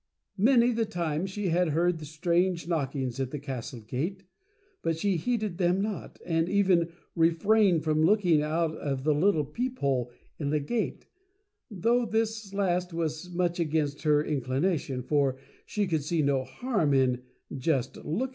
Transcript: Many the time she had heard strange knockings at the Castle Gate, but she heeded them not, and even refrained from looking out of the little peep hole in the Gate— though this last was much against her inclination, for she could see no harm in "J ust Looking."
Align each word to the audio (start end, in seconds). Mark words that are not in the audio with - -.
Many 0.39 0.71
the 0.71 0.87
time 0.87 1.27
she 1.27 1.49
had 1.49 1.69
heard 1.69 2.01
strange 2.07 2.67
knockings 2.67 3.19
at 3.19 3.29
the 3.29 3.37
Castle 3.37 3.81
Gate, 3.81 4.23
but 4.81 4.97
she 4.97 5.15
heeded 5.15 5.59
them 5.59 5.79
not, 5.79 6.17
and 6.25 6.49
even 6.49 6.91
refrained 7.15 7.83
from 7.83 8.01
looking 8.03 8.41
out 8.41 8.75
of 8.77 9.03
the 9.03 9.13
little 9.13 9.45
peep 9.45 9.77
hole 9.77 10.09
in 10.39 10.49
the 10.49 10.59
Gate— 10.59 11.05
though 11.83 12.07
this 12.07 12.51
last 12.51 12.93
was 12.95 13.29
much 13.31 13.59
against 13.59 14.01
her 14.01 14.25
inclination, 14.25 15.03
for 15.03 15.37
she 15.67 15.85
could 15.85 16.03
see 16.03 16.23
no 16.23 16.45
harm 16.45 16.95
in 16.95 17.21
"J 17.55 17.73
ust 17.73 17.97
Looking." 17.97 18.29